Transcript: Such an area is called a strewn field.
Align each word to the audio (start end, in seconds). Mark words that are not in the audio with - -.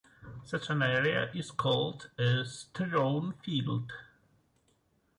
Such 0.43 0.71
an 0.71 0.81
area 0.81 1.29
is 1.31 1.51
called 1.51 2.09
a 2.17 2.43
strewn 2.43 3.33
field. 3.33 3.91